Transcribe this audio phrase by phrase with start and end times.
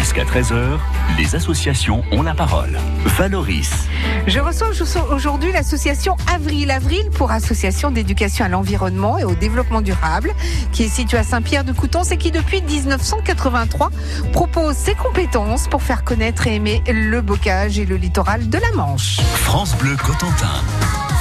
[0.00, 0.78] Jusqu'à 13h,
[1.18, 2.78] les associations ont la parole.
[3.04, 3.70] Valoris.
[4.26, 4.68] Je reçois
[5.12, 6.70] aujourd'hui l'association Avril.
[6.70, 10.32] Avril pour Association d'éducation à l'environnement et au développement durable,
[10.72, 13.90] qui est située à Saint-Pierre-de-Coutances et qui depuis 1983
[14.32, 18.72] propose ses compétences pour faire connaître et aimer le bocage et le littoral de la
[18.72, 19.20] Manche.
[19.20, 20.64] France Bleu Cotentin.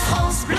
[0.08, 0.56] France Bleu.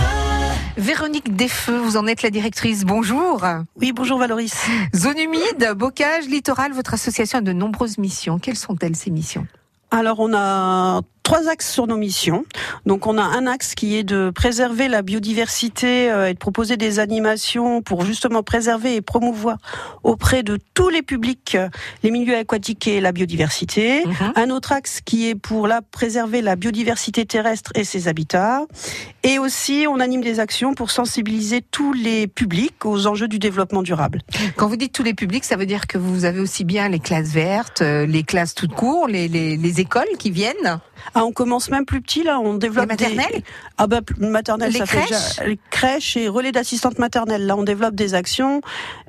[0.80, 2.86] Véronique Desfeux, vous en êtes la directrice.
[2.86, 3.44] Bonjour.
[3.76, 4.54] Oui, bonjour Valoris.
[4.96, 8.38] Zone humide, bocage, littoral, votre association a de nombreuses missions.
[8.38, 9.46] Quelles sont-elles ces missions?
[9.90, 12.44] Alors on a trois axes sur nos missions.
[12.86, 16.76] Donc on a un axe qui est de préserver la biodiversité euh, et de proposer
[16.76, 19.58] des animations pour justement préserver et promouvoir
[20.02, 21.68] auprès de tous les publics euh,
[22.02, 24.04] les milieux aquatiques et la biodiversité.
[24.04, 24.32] Mhm.
[24.36, 28.62] Un autre axe qui est pour là préserver la biodiversité terrestre et ses habitats.
[29.22, 33.82] Et aussi on anime des actions pour sensibiliser tous les publics aux enjeux du développement
[33.82, 34.22] durable.
[34.56, 36.98] Quand vous dites tous les publics, ça veut dire que vous avez aussi bien les
[36.98, 40.80] classes vertes, euh, les classes toutes court, les, les, les écoles qui viennent?
[41.14, 43.42] Ah, on commence même plus petit là, on développe les maternelles.
[43.78, 47.46] Ah bah maternelle, les ça crèches fait déjà crèches et relais d'assistante maternelle.
[47.46, 48.60] Là, on développe des actions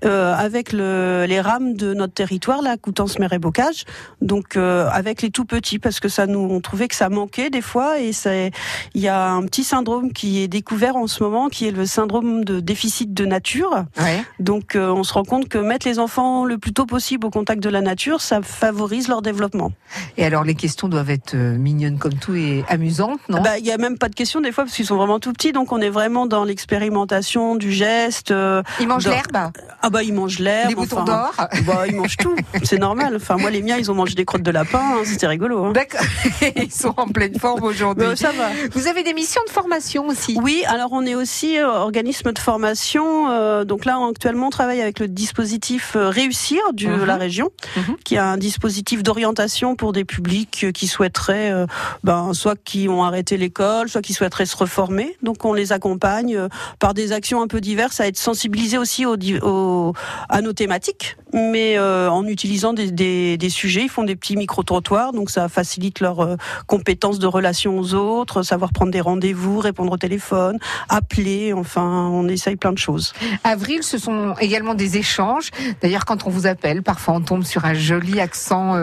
[0.06, 3.86] euh, avec le, les rames de notre territoire, là, Coutances, Mer et Bocage.
[4.22, 7.50] Donc euh, avec les tout petits, parce que ça nous, on trouvait que ça manquait
[7.50, 8.52] des fois et c'est,
[8.94, 11.86] il y a un petit syndrome qui est découvert en ce moment, qui est le
[11.86, 13.86] syndrome de déficit de nature.
[14.00, 14.24] Ouais.
[14.40, 17.30] Donc euh, on se rend compte que mettre les enfants le plus tôt possible au
[17.30, 19.72] contact de la nature, ça favorise leur développement.
[20.18, 23.72] Et alors les questions doivent être mignonnes comme tout et amusante, non bah, Il n'y
[23.72, 25.80] a même pas de question des fois parce qu'ils sont vraiment tout petits, donc on
[25.80, 28.32] est vraiment dans l'expérimentation du geste.
[28.32, 29.52] Euh, ils mangent l'herbe?
[29.82, 30.70] Ah bah ils mangent l'herbe.
[30.70, 31.34] Les boutons d'or?
[31.66, 33.16] bah, Ils mangent tout, c'est normal.
[33.16, 35.66] Enfin moi les miens ils ont mangé des crottes de lapin, hein, c'était rigolo.
[35.66, 35.72] Hein.
[35.74, 36.02] D'accord,
[36.56, 38.08] ils sont en pleine forme aujourd'hui.
[38.08, 38.50] Bah, ça va.
[38.74, 40.38] Vous avez des missions de formation aussi?
[40.42, 43.30] Oui, alors on est aussi euh, organisme de formation.
[43.32, 47.96] Euh, donc là actuellement on travaille avec le dispositif euh, Réussir de la région, uh-huh.
[48.04, 51.66] qui a un dispositif d'orientation pour des publics qui souhaiteraient
[52.04, 55.16] ben, soit qui ont arrêté l'école, soit qui souhaiteraient se reformer.
[55.22, 56.48] Donc on les accompagne euh,
[56.80, 59.94] par des actions un peu diverses à être sensibilisés aussi au,
[60.30, 63.84] à nos thématiques, mais euh, en utilisant des, sujets.
[63.84, 66.36] Ils font des petits micro-trottoirs, donc ça facilite leurs euh,
[66.68, 70.58] compétences de relation aux autres, savoir prendre des rendez-vous, répondre au téléphone,
[70.90, 73.14] appeler, enfin on essaye plein de choses.
[73.44, 75.50] Avril, ce sont également des échanges.
[75.82, 78.76] D'ailleurs, quand on vous appelle, parfois on tombe sur un joli accent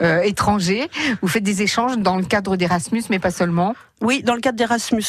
[0.00, 0.88] étranger.
[1.22, 4.58] Vous faites des échanges dans le cadre d'Erasmus, mais pas seulement oui, dans le cadre
[4.58, 5.04] d'Erasmus+,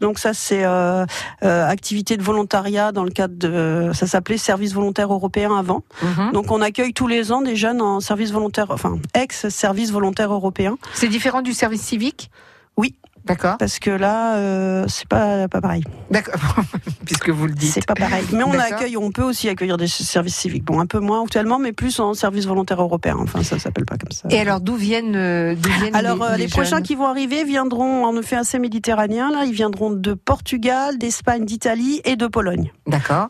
[0.00, 1.04] donc ça c'est euh,
[1.42, 5.82] euh, activité de volontariat dans le cadre de, ça s'appelait service volontaire européen avant.
[6.02, 6.32] Mhm.
[6.32, 10.78] Donc on accueille tous les ans des jeunes en service volontaire, enfin ex-service volontaire européen.
[10.94, 12.30] C'est différent du service civique?
[12.76, 12.94] Oui,
[13.28, 13.58] D'accord.
[13.58, 15.84] Parce que là, euh, c'est pas pas pareil.
[16.10, 16.40] D'accord.
[17.04, 17.72] Puisque vous le dites.
[17.72, 18.24] C'est pas pareil.
[18.32, 20.64] Mais on accueille, on peut aussi accueillir des services civiques.
[20.64, 23.16] Bon, un peu moins actuellement, mais plus en service volontaire européen.
[23.20, 24.28] Enfin, ça s'appelle pas comme ça.
[24.30, 28.04] Et alors, d'où viennent, euh, viennent Alors, les, euh, les, prochains qui vont arriver viendront
[28.04, 29.30] en effet assez méditerranéen.
[29.30, 32.72] Là, ils viendront de Portugal, d'Espagne, d'Italie et de Pologne.
[32.86, 33.28] D'accord.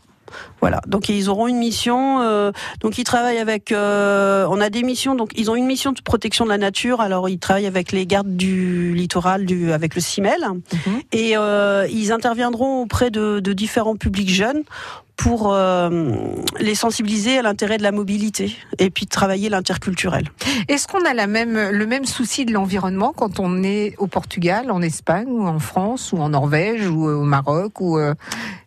[0.60, 2.20] Voilà, donc ils auront une mission.
[2.22, 3.72] Euh, donc ils travaillent avec.
[3.72, 5.14] Euh, on a des missions.
[5.14, 7.00] Donc ils ont une mission de protection de la nature.
[7.00, 11.02] Alors ils travaillent avec les gardes du littoral, du avec le CIMEL, mhm.
[11.12, 14.62] et euh, ils interviendront auprès de, de, différents publics jeunes
[15.18, 20.28] pour euh, les sensibiliser à l'intérêt de la mobilité et puis travailler l'interculturel.
[20.68, 24.70] Est-ce qu'on a la même, le même souci de l'environnement quand on est au Portugal,
[24.70, 27.98] en Espagne ou en France ou en Norvège ou au Maroc ou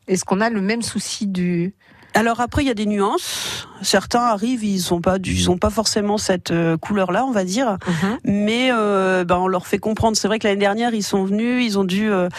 [0.07, 1.73] est-ce qu'on a le même souci du
[2.13, 3.67] alors après, il y a des nuances.
[3.81, 7.77] Certains arrivent, ils sont pas, ils ont pas forcément cette euh, couleur-là, on va dire.
[7.87, 8.17] Mhm.
[8.25, 10.17] Mais euh, ben, on leur fait comprendre.
[10.17, 12.29] C'est vrai que l'année dernière, ils sont venus, ils ont dû, euh,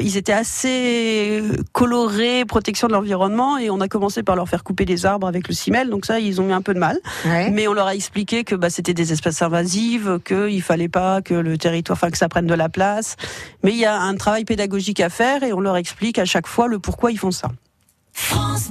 [0.00, 4.84] ils étaient assez colorés, protection de l'environnement, et on a commencé par leur faire couper
[4.84, 5.88] des arbres avec le cimel.
[5.88, 6.98] Donc ça, ils ont eu un peu de mal.
[7.24, 11.34] Mais on leur a expliqué que bah, c'était des espèces invasives, qu'il fallait pas que
[11.34, 13.16] le territoire, enfin que ça prenne de la place.
[13.64, 16.46] Mais il y a un travail pédagogique à faire, et on leur explique à chaque
[16.46, 17.48] fois le pourquoi ils font ça.
[18.16, 18.70] France.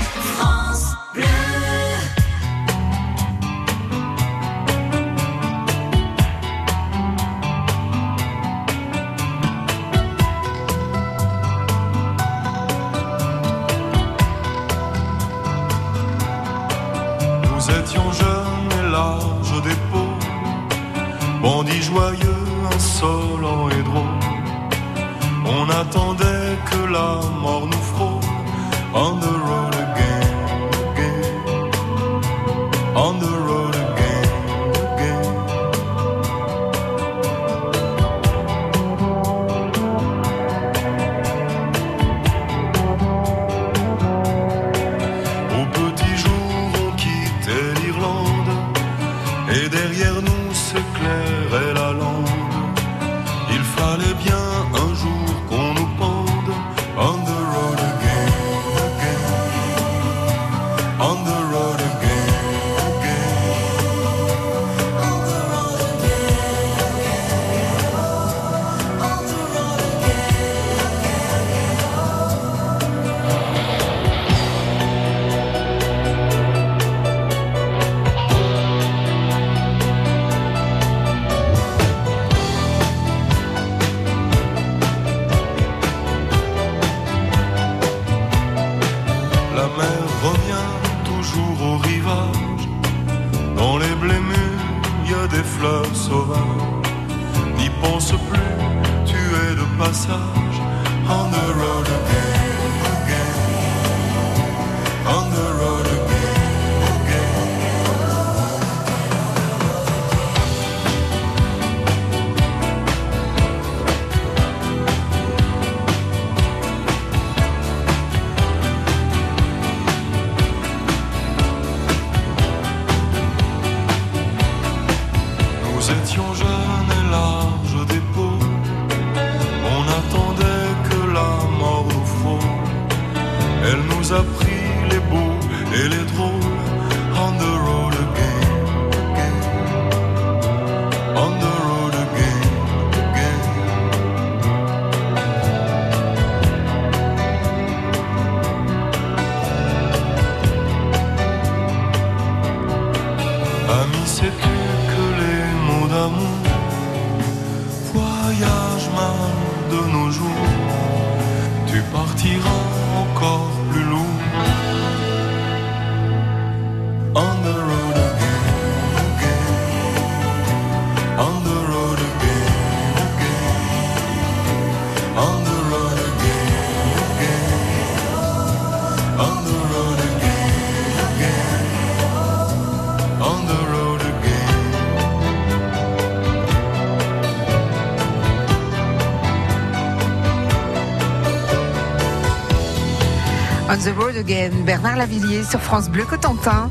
[193.91, 196.69] The road again, Bernard Lavillier sur France Bleu Cotentin.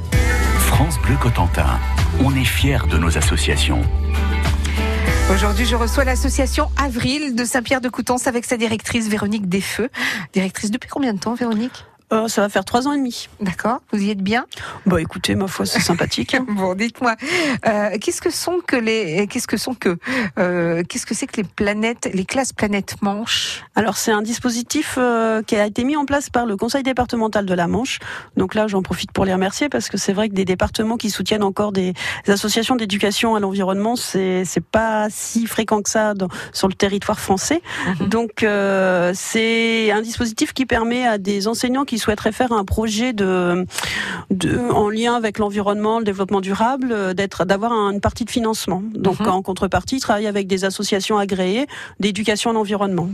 [0.59, 1.79] France Bleu Cotentin.
[2.23, 3.83] On est fiers de nos associations.
[5.33, 9.89] Aujourd'hui, je reçois l'association Avril de Saint-Pierre de Coutances avec sa directrice Véronique Desfeux.
[10.33, 11.85] Directrice depuis combien de temps, Véronique?
[12.13, 13.29] Euh, ça va faire trois ans et demi.
[13.41, 14.47] D'accord Vous y êtes bien
[14.85, 16.35] Bah écoutez, ma foi, c'est sympathique.
[16.35, 16.45] hein.
[16.49, 17.15] Bon, dites-moi,
[17.69, 19.97] euh, qu'est-ce que sont que les, qu'est-ce que sont que,
[20.39, 24.97] euh, qu'est-ce que c'est que les planètes, les classes planètes Manche Alors c'est un dispositif
[24.99, 28.01] euh, qui a été mis en place par le Conseil départemental de la Manche.
[28.37, 31.11] Donc là, j'en profite pour les remercier parce que c'est vrai que des départements qui
[31.11, 31.95] soutiennent encore des
[32.27, 37.21] associations d'éducation à l'environnement, c'est c'est pas si fréquent que ça dans- sur le territoire
[37.21, 37.63] français.
[38.01, 43.13] Donc euh, c'est un dispositif qui permet à des enseignants qui souhaiteraient faire un projet
[43.13, 43.65] de,
[44.31, 48.31] de en lien avec l'environnement, le développement durable, euh, d'être d'avoir un- une partie de
[48.31, 48.83] financement.
[48.95, 49.29] Donc Mhm.
[49.29, 51.67] en contrepartie, ils travaillent avec des associations agréées
[52.01, 53.09] d'éducation à l'environnement.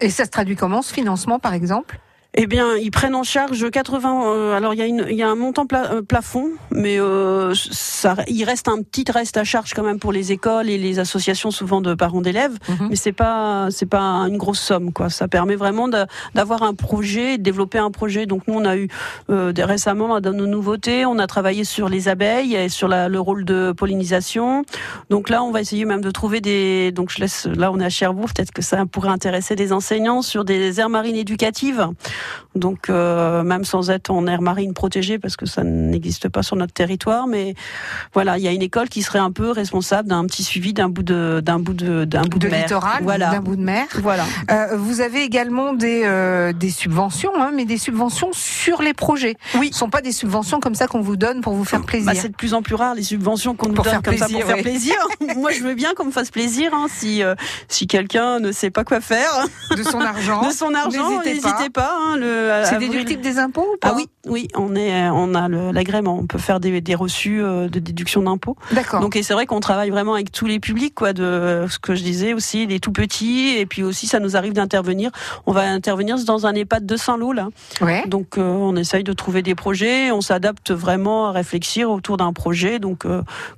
[0.00, 1.98] Et ça se traduit comment ce financement, par exemple?
[2.34, 4.22] Eh bien, ils prennent en charge 80.
[4.26, 7.52] euh, alors, il y a une, y a un montant pla- euh, plafond, mais euh,
[7.54, 10.98] ça, il reste un petit reste à charge quand même pour les écoles et les
[10.98, 12.56] associations souvent de parents d'élèves.
[12.68, 12.88] Mhm.
[12.90, 15.10] Mais c'est pas, c'est pas une grosse somme, quoi.
[15.10, 15.88] Ça permet vraiment
[16.34, 18.26] d'avoir un projet, de développer un projet.
[18.26, 18.88] Donc nous, on a eu
[19.30, 23.08] euh, des- récemment dans nos nouveautés, on a travaillé sur les abeilles et sur la-
[23.08, 24.64] le rôle de pollinisation.
[25.10, 26.92] Donc là, on va essayer même de trouver des.
[26.92, 27.46] Donc je laisse.
[27.46, 28.28] Là, on est à Cherbourg.
[28.34, 31.88] Peut-être que ça pourrait intéresser des enseignants sur des aires marines éducatives.
[32.54, 36.56] Donc euh, même sans être en aire marine protégée, parce que ça n'existe pas sur
[36.56, 37.54] notre territoire, mais
[38.14, 40.88] voilà, il y a une école qui serait un peu responsable d'un petit suivi d'un
[40.88, 42.62] bout de d'un bout de d'un bout de, De mer.
[42.62, 43.30] littoral, Voilà.
[43.30, 43.86] d'un bout de mer.
[44.02, 44.24] Voilà.
[44.50, 49.36] Euh, vous avez également des, euh, des subventions, hein, mais des subventions sur les projets.
[49.56, 49.66] Oui.
[49.68, 52.06] Ce ne sont pas des subventions comme ça qu'on vous donne pour vous faire plaisir.
[52.06, 54.42] Bah, c'est de plus en plus rare les subventions qu'on nous donne comme ça pour
[54.42, 54.94] faire plaisir.
[55.36, 56.72] Moi, je veux bien qu'on me fasse plaisir.
[56.74, 57.34] hein, si euh,
[57.68, 59.30] si quelqu'un ne sait pas quoi faire
[59.76, 60.42] de son argent.
[60.48, 61.82] de son argent, N'hésitez pas.
[61.82, 61.94] pas.
[61.98, 65.48] hein, Le, c'est déductible des impôts ou pas Ah oui, oui, on est, on a
[65.48, 66.18] l'agrément.
[66.18, 68.56] On peut faire des, des reçus de déduction d'impôts.
[68.72, 69.00] D'accord.
[69.00, 71.12] Donc et c'est vrai qu'on travaille vraiment avec tous les publics, quoi.
[71.12, 74.52] De ce que je disais aussi, les tout petits, et puis aussi ça nous arrive
[74.52, 75.10] d'intervenir.
[75.46, 77.48] On va intervenir dans un EHPAD de Saint-Lô là.
[77.80, 78.06] Ouais.
[78.06, 80.10] Donc on essaye de trouver des projets.
[80.10, 82.78] On s'adapte vraiment à réfléchir autour d'un projet.
[82.78, 83.04] Donc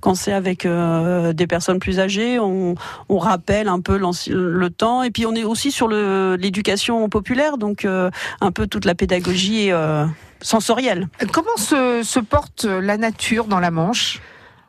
[0.00, 2.74] quand c'est avec des personnes plus âgées, on,
[3.08, 5.02] on rappelle un peu le temps.
[5.02, 9.70] Et puis on est aussi sur l'éducation populaire, donc euh, un peu toute la pédagogie
[9.72, 10.06] euh,
[10.40, 11.08] sensorielle.
[11.32, 14.20] Comment se, se porte la nature dans la Manche?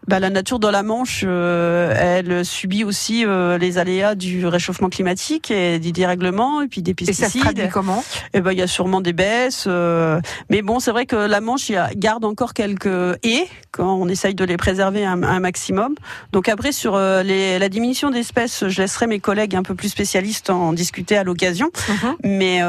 [0.07, 4.89] Bah, la nature dans la Manche, euh, elle subit aussi euh, les aléas du réchauffement
[4.89, 7.59] climatique et des dérèglements et puis des pesticides.
[7.59, 8.03] Et ça se comment?
[8.33, 11.15] Et eh ben il y a sûrement des baisses, euh, mais bon c'est vrai que
[11.15, 12.87] la Manche il garde encore quelques
[13.23, 15.93] haies quand on essaye de les préserver un, un maximum.
[16.31, 20.49] Donc après sur les, la diminution d'espèces, je laisserai mes collègues un peu plus spécialistes
[20.49, 22.15] en discuter à l'occasion, mm-hmm.
[22.23, 22.61] mais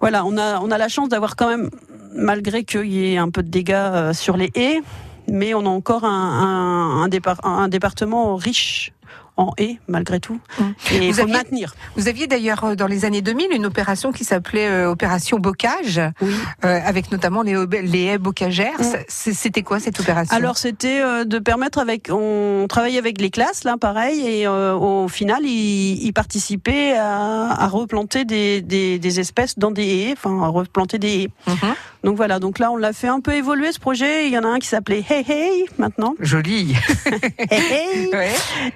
[0.00, 1.70] voilà on a on a la chance d'avoir quand même
[2.14, 4.80] malgré qu'il y ait un peu de dégâts sur les haies,
[5.28, 8.92] mais on a encore un, un, un département riche
[9.36, 10.64] en haies malgré tout mmh.
[10.94, 11.74] et vous faut maintenir.
[11.96, 16.00] Vous aviez d'ailleurs euh, dans les années 2000 une opération qui s'appelait euh, opération bocage
[16.22, 16.34] oui.
[16.64, 18.80] euh, avec notamment les, les haies bocagères.
[18.80, 19.04] Mmh.
[19.08, 20.34] C'était quoi cette opération?
[20.34, 24.74] Alors c'était euh, de permettre avec on travaillait avec les classes là pareil et euh,
[24.74, 30.12] au final ils, ils participaient à, à replanter des, des, des, espèces dans des haies,
[30.12, 31.30] enfin à replanter des haies.
[31.46, 31.66] Mmh.
[32.04, 34.26] Donc voilà, donc là on l'a fait un peu évoluer ce projet.
[34.28, 36.14] Il y en a un qui s'appelait Hey Hey maintenant.
[36.20, 36.74] Joli.
[37.50, 38.08] hey Hey.
[38.12, 38.30] Ouais.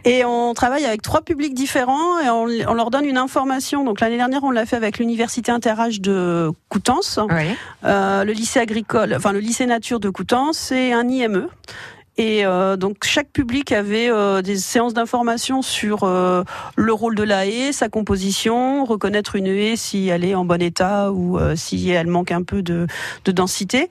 [0.05, 3.85] Et on travaille avec trois publics différents et on, on leur donne une information.
[3.85, 7.19] Donc l'année dernière on l'a fait avec l'université interage de Coutances,
[7.85, 11.49] euh, le lycée agricole, enfin le lycée nature de Coutances et un IME.
[12.21, 16.45] Et euh, donc chaque public avait euh, des séances d'information sur euh,
[16.77, 20.61] le rôle de la haie, sa composition, reconnaître une haie si elle est en bon
[20.61, 22.87] état ou si elle manque un peu de,
[23.25, 23.89] de densité.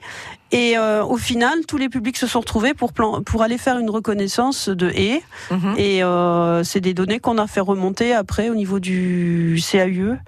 [0.52, 3.78] Et euh, au final, tous les publics se sont retrouvés pour, plan pour aller faire
[3.78, 5.22] une reconnaissance de haies.
[5.50, 5.74] Mhm.
[5.76, 10.18] Et euh, c'est des données qu'on a fait remonter après au niveau du CAUE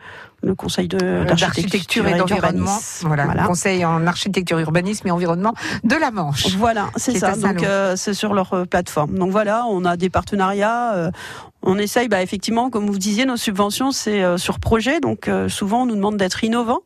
[0.42, 2.78] le Conseil Euh, d'architecture et d'environnement.
[3.02, 3.44] Voilà, voilà.
[3.44, 6.56] Conseil en architecture, urbanisme et environnement de la Manche.
[6.56, 7.36] Voilà, c'est ça.
[7.36, 9.14] Donc euh, c'est sur leur euh, plateforme.
[9.14, 10.94] Donc voilà, on a des partenariats.
[10.94, 11.10] Euh,
[11.62, 15.00] on essaye, bah, effectivement, comme vous disiez, nos subventions c'est euh, sur projet.
[15.00, 16.82] Donc souvent on nous demande d'être innovants.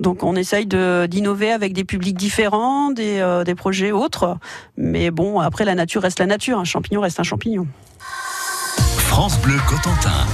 [0.00, 4.38] Donc on essaye d'innover avec des publics différents, des, euh, des projets autres.
[4.78, 6.58] Mais bon, après la nature reste la nature.
[6.58, 7.66] Un champignon reste un champignon.
[8.96, 10.26] France Bleu Cotentin.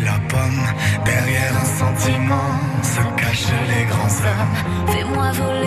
[0.00, 0.66] la pomme.
[1.04, 2.50] Derrière un sentiment
[2.82, 4.92] se cachent les grands hommes.
[4.92, 5.63] Fais-moi voler.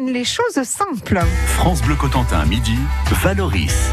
[0.00, 1.20] Les choses simples.
[1.46, 2.76] France Bleu Cotentin, midi,
[3.22, 3.92] Valoris.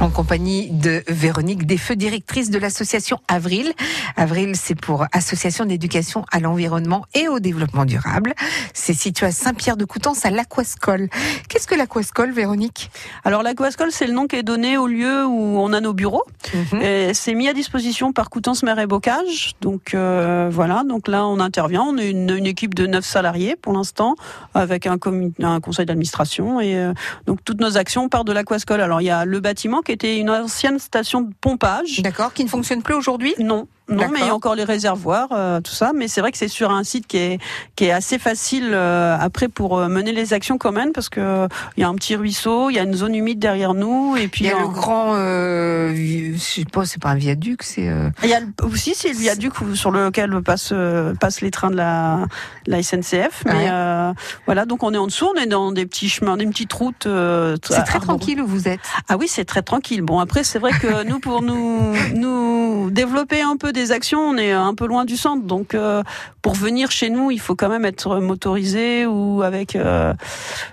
[0.00, 3.74] En compagnie de Véronique Desfeux, directrice de l'association Avril.
[4.16, 8.32] Avril, c'est pour Association d'éducation à l'environnement et au développement durable.
[8.72, 11.10] C'est situé à Saint-Pierre-de-Coutances, à l'Aquascole.
[11.50, 12.90] Qu'est-ce que l'Aquascole, Véronique?
[13.24, 16.24] Alors l'Aquascole, c'est le nom qui est donné au lieu où on a nos bureaux.
[16.54, 17.12] Mhm.
[17.12, 19.52] C'est mis à disposition par Coutances Mer et Bocage.
[19.60, 21.82] Donc euh, voilà, donc là on intervient.
[21.82, 24.16] On est une, une équipe de neuf salariés pour l'instant,
[24.54, 26.58] avec un, conseil d'administration.
[26.58, 26.94] Et euh,
[27.26, 28.80] donc toutes nos actions partent de l'Aquascole.
[28.80, 32.00] Alors il y a le bâtiment qui était une ancienne station de pompage.
[32.02, 33.34] D'accord, qui ne fonctionne plus aujourd'hui?
[33.38, 33.68] Non.
[33.90, 35.92] Non, mais il y a encore les réservoirs, euh, tout ça.
[35.94, 37.38] Mais c'est vrai que c'est sur un site qui est
[37.76, 41.20] qui est assez facile euh, après pour euh, mener les actions quand même, parce que
[41.20, 44.16] euh, il y a un petit ruisseau, il y a une zone humide derrière nous,
[44.16, 47.14] et puis Il y a un- le grand, euh, je sais pas, c'est pas un
[47.16, 47.88] viaduc, c'est.
[47.88, 51.50] euh, Il y a le- aussi c'est le viaduc sur lequel passent euh, passent les
[51.50, 52.26] trains de la,
[52.66, 53.42] la SNCF.
[53.46, 53.68] Mais Ouais.
[53.72, 54.12] euh,
[54.46, 57.06] voilà, donc on est en dessous, on est dans des petits chemins, des petites routes.
[57.06, 58.80] euh, C'est très tranquille où vous êtes.
[59.08, 60.02] Ah oui, c'est très tranquille.
[60.02, 64.36] Bon, après, c'est vrai que nous, pour nous, nous développer un peu des actions, on
[64.36, 65.44] est un peu loin du centre.
[65.44, 66.02] Donc, euh,
[66.42, 70.14] pour venir chez nous, il faut quand même être motorisé ou avec euh,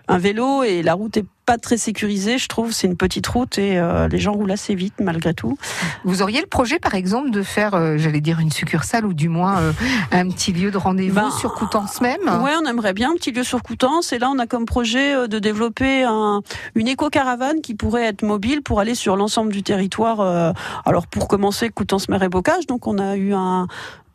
[0.07, 0.63] un vélo.
[0.63, 2.73] Et la route est pas très sécurisée, je trouve.
[2.73, 5.57] C'est une petite route et euh, les gens roulent assez vite, malgré tout.
[6.03, 9.29] Vous auriez le projet, par exemple, de faire, euh, j'allais dire une succursale ou du
[9.29, 9.71] moins euh,
[10.11, 12.21] un petit lieu de rendez-vous Ben, sur Coutances même?
[12.43, 14.11] Ouais, on aimerait bien un petit lieu sur Coutances.
[14.11, 16.41] Et là, on a comme projet euh, de développer un,
[16.75, 20.19] une éco-caravane qui pourrait être mobile pour aller sur l'ensemble du territoire.
[20.19, 20.51] euh,
[20.85, 22.67] alors, pour commencer, Coutances, Mer et Bocage.
[22.67, 23.67] Donc, on a eu un,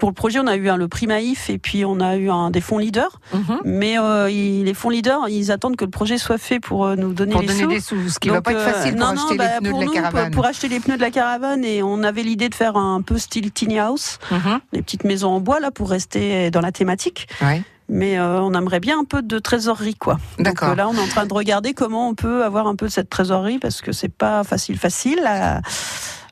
[0.02, 2.28] pour le projet, on a eu un, le prix Maïf et puis on a eu
[2.28, 3.20] un, des fonds leaders.
[3.32, 3.60] Mhm.
[3.64, 6.96] Mais euh, ils- les fonds leaders, ils attendent que le projet soit fait pour euh,
[6.96, 7.68] nous donner pour les donner sous.
[7.68, 9.44] des sous, ce qui va Donc, pas être euh, facile pour non, non, acheter bah,
[9.44, 10.24] les pneus pour de la nous, caravane.
[10.32, 13.00] Pour, pour acheter les pneus de la caravane, et on avait l'idée de faire un
[13.00, 14.58] peu style tiny house, Mhm.
[14.72, 17.62] des petites maisons en bois là pour rester dans la thématique Ouais.
[17.88, 20.14] mais euh, on aimerait bien un peu de trésorerie quoi.
[20.38, 20.70] Donc D'accord.
[20.70, 22.90] euh, là on est en train de regarder comment on peut avoir un peu de
[22.90, 25.60] cette trésorerie parce que c'est pas facile facile la,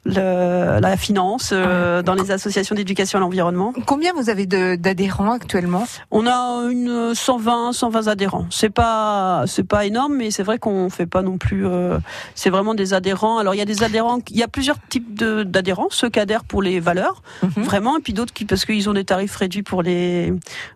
[0.04, 3.72] le- la finance euh, dans les associations d'éducation à l'environnement.
[3.86, 5.86] Combien vous avez d'adhérents actuellement?
[6.10, 8.46] On a une 120 120 adhérents.
[8.50, 11.98] C'est pas c'est pas énorme mais c'est vrai qu'on fait pas non plus euh,
[12.34, 13.38] c'est vraiment des adhérents.
[13.38, 16.44] Alors il y a des adhérents il y a plusieurs types d'adhérents, ceux qui adhèrent
[16.44, 17.64] pour les valeurs Mhm.
[17.64, 20.32] vraiment et puis d'autres qui parce qu'ils ont des tarifs réduits pour les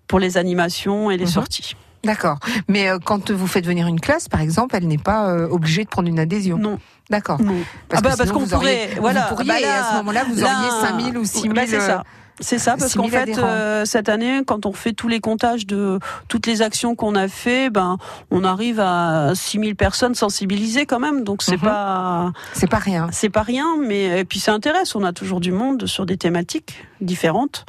[0.07, 1.31] pour les animations et les Mhm.
[1.31, 1.77] sorties.
[2.05, 2.39] D'accord.
[2.69, 5.85] Mais euh, quand vous faites venir une classe, par exemple, elle n'est pas euh, obligée
[5.85, 6.59] de prendre une adhésion.
[6.59, 6.79] Non.
[7.11, 7.41] D'accord.
[7.43, 7.55] Non.
[7.89, 9.97] Parce ah bah parce qu'on auriez- pourrait, voilà, vous pourriez, bah et à là- ce
[9.99, 11.53] moment-là, vous là- auriez 5000 ou 6000.
[11.53, 12.03] Bah, c'est ça.
[12.41, 15.21] C'est ça, parce 6 000 qu'en fait, euh, cette année, quand on fait tous les
[15.21, 17.97] comptages de toutes les actions qu'on a fait, ben,
[18.33, 21.23] on arrive à 6000 personnes sensibilisées quand même.
[21.23, 21.63] Donc c'est Mhm.
[21.63, 23.07] pas, C'est pas rien.
[23.13, 24.97] c'est pas rien, mais et puis ça intéresse.
[24.97, 27.67] On a toujours du monde sur des thématiques différentes,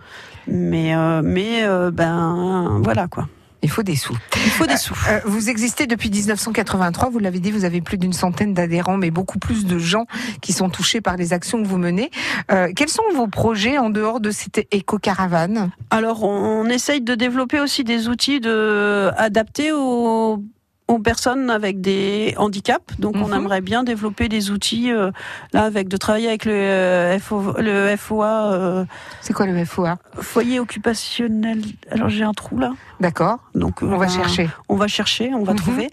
[0.47, 3.27] mais euh, mais euh, ben voilà quoi.
[3.65, 4.15] Il faut des sous.
[4.35, 4.93] Il faut des sous.
[5.09, 9.09] Euh, vous existez depuis 1983, vous l'avez dit, vous avez plus d'une centaine d'adhérents, mais
[9.09, 10.05] beaucoup plus de gens
[10.39, 12.11] qui sont touchés par les actions que vous menez.
[12.51, 15.71] Euh, quels sont vos projets en dehors de cette éco-caravane?
[15.89, 20.43] Alors, on, on essaye de développer aussi des outils de, adaptés aux,
[20.87, 22.99] aux personnes avec des handicaps.
[22.99, 23.33] Donc, on Mhm.
[23.33, 25.11] aimerait bien développer des outils, euh,
[25.51, 28.85] là, avec de travailler avec le, euh, FO, le FOA, euh,
[29.21, 31.61] C'est quoi le FOA foyer occupationnel.
[31.91, 32.71] Alors, j'ai un trou là.
[32.99, 34.49] D'accord, Donc, euh, on va ben, chercher.
[34.69, 35.57] On va chercher, on va Mhm.
[35.59, 35.89] trouver.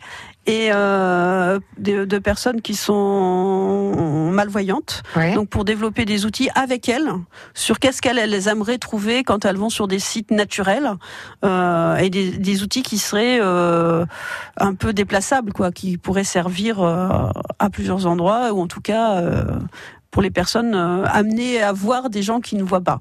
[0.46, 5.04] Et euh, de, de personnes qui sont malvoyantes.
[5.14, 5.34] Ouais.
[5.34, 7.10] Donc pour développer des outils avec elles
[7.54, 10.94] sur qu'est-ce qu'elles elles aimeraient trouver quand elles vont sur des sites naturels
[11.44, 14.04] euh, et des, des outils qui seraient euh,
[14.56, 17.08] un peu déplaçables quoi, qui pourraient servir euh,
[17.60, 19.44] à plusieurs endroits ou en tout cas euh,
[20.10, 22.98] pour les personnes euh, amenées à voir des gens qui ne voient pas.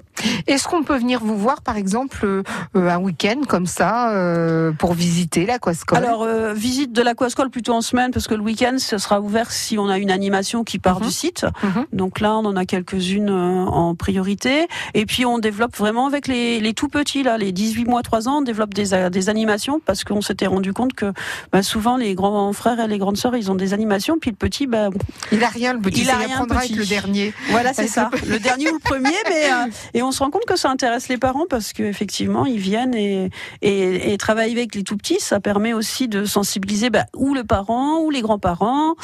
[0.48, 2.44] Est-ce qu'on peut venir vous voir, par exemple, euh,
[2.76, 7.82] un week-end comme ça, euh, pour visiter l'aquascole Alors, euh, visite de l'aquascole plutôt en
[7.82, 11.00] semaine, parce que le week-end, ce sera ouvert si on a une animation qui part
[11.00, 11.06] Mhm.
[11.08, 11.46] du site.
[11.64, 11.86] Mhm.
[11.94, 14.68] Donc là, on en a quelques-unes euh, en priorité.
[14.94, 18.28] Et puis, on développe vraiment avec les, les tout petits, là, les 18 mois, 3
[18.28, 21.12] ans, on développe des, a- des animations, parce qu'on s'était rendu compte que
[21.52, 24.36] bah, souvent, les grands frères et les grandes sœurs, ils ont des animations, puis le
[24.38, 24.90] petit, bah,
[25.32, 26.02] Il a rien, le petit.
[26.02, 26.74] Il a ça y rien, apprendra petit.
[26.74, 27.34] avec le dernier.
[27.50, 28.10] Voilà, c'est ça.
[28.26, 30.69] le- Le dernier ou le premier, mais euh, et on se rend compte que ça
[30.69, 33.30] intéresse les parents parce qu'effectivement ils viennent et,
[33.62, 37.43] et, et travailler avec les tout petits, ça permet aussi de sensibiliser bah, ou le
[37.43, 38.95] parent ou les grands-parents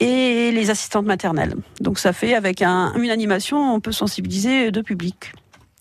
[0.00, 1.54] et les assistantes maternelles.
[1.80, 5.32] Donc ça fait avec un, une animation, on peut sensibiliser deux publics.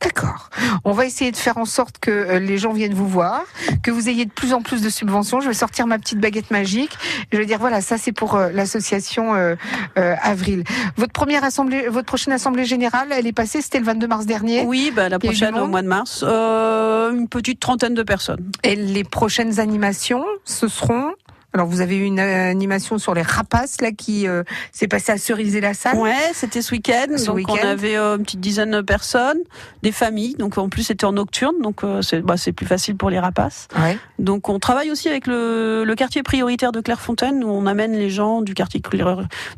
[0.04, 0.50] D'accord.
[0.84, 3.44] On va essayer de faire en sorte que euh, les gens viennent vous voir,
[3.82, 5.40] que vous ayez de plus en plus de subventions.
[5.40, 6.92] Je vais sortir ma petite baguette magique.
[7.32, 9.56] Je vais dire voilà, ça c'est pour euh, l'association euh,
[9.98, 10.64] euh, Avril.
[10.98, 14.64] Votre première assemblée, votre prochaine assemblée générale, elle est passée, c'était le 22 mars dernier.
[14.66, 18.52] Oui, bah, la prochaine au mois de mars, euh, une petite trentaine de personnes.
[18.64, 21.12] Et les prochaines animations, ce seront.
[21.54, 25.12] Alors vous avez eu une euh, animation sur les rapaces là qui euh, s'est passée
[25.12, 25.98] à Cerisay la salle.
[25.98, 27.16] Ouais, c'était ce week-end.
[27.16, 29.38] Ce donc on avait euh, une petite dizaine de personnes,
[29.84, 30.36] des familles.
[30.36, 33.20] Donc en plus c'était en nocturne, donc euh, c'est bah, c'est plus facile pour les
[33.20, 33.68] rapaces.
[33.78, 33.98] Ouais.
[34.18, 38.10] Donc on travaille aussi avec le, le quartier prioritaire de Clairefontaine où on amène les
[38.10, 38.82] gens du quartier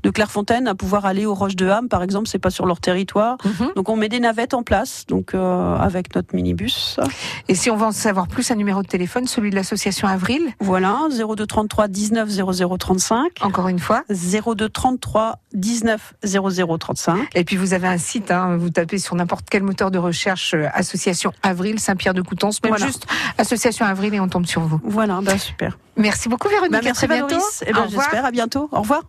[0.04, 2.82] de Clairefontaine à pouvoir aller aux Roches de Ham par exemple, c'est pas sur leur
[2.82, 3.38] territoire.
[3.46, 3.72] Mhm.
[3.76, 7.00] Donc on met des navettes en place donc avec notre minibus.
[7.48, 10.42] Et si on veut en savoir plus, un numéro de téléphone, celui de l'association Avril,
[10.60, 11.46] Voilà, 02
[11.88, 14.04] 33 19 00 35 encore une fois.
[14.10, 17.30] 02 33 19 00 35.
[17.36, 20.54] Et puis vous avez un site, hein, vous tapez sur n'importe quel moteur de recherche
[20.54, 22.86] euh, Association Avril Saint-Pierre de Coutances, même Voilà.
[22.86, 24.80] juste Association Avril et on tombe sur vous.
[24.84, 25.78] Voilà, bah super.
[25.98, 26.72] Merci beaucoup Véronique.
[26.72, 27.44] Bah, à merci très bientôt.
[27.66, 28.70] Eh ben, j'espère à bientôt.
[28.72, 29.04] Au revoir.